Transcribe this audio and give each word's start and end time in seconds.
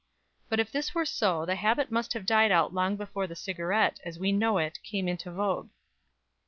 But 0.49 0.59
if 0.59 0.71
this 0.71 0.95
were 0.95 1.05
so, 1.05 1.45
the 1.45 1.53
habit 1.57 1.91
must 1.91 2.13
have 2.13 2.25
died 2.25 2.51
out 2.51 2.73
long 2.73 2.95
before 2.95 3.27
the 3.27 3.35
cigarette, 3.35 3.99
as 4.03 4.17
we 4.17 4.31
now 4.31 4.37
know 4.53 4.57
it, 4.57 4.81
came 4.81 5.07
into 5.07 5.29
vogue. 5.31 5.69